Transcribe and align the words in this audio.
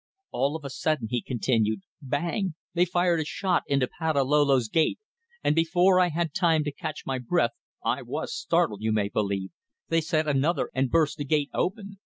"All 0.31 0.55
of 0.55 0.65
a 0.65 0.71
sudden," 0.71 1.09
he 1.11 1.21
continued 1.21 1.81
"bang! 2.01 2.55
They 2.73 2.85
fired 2.85 3.19
a 3.19 3.23
shot 3.23 3.61
into 3.67 3.87
Patalolo's 3.87 4.67
gate, 4.67 4.97
and 5.43 5.53
before 5.55 5.99
I 5.99 6.09
had 6.09 6.33
time 6.33 6.63
to 6.63 6.71
catch 6.71 7.05
my 7.05 7.19
breath 7.19 7.51
I 7.85 8.01
was 8.01 8.33
startled, 8.33 8.81
you 8.81 8.91
may 8.91 9.09
believe 9.09 9.51
they 9.89 10.01
sent 10.01 10.27
another 10.27 10.71
and 10.73 10.89
burst 10.89 11.17
the 11.19 11.23
gate 11.25 11.51
open. 11.53 11.99